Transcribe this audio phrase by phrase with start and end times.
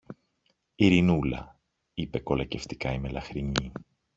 [0.75, 1.59] Ειρηνούλα,
[1.93, 3.71] είπε κολακευτικά η μελαχρινή